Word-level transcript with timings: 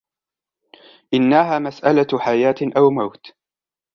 إنها 1.13 1.59
مسالة 1.59 2.19
حياة 2.19 2.55
أو 2.77 2.89
موت. 2.89 3.33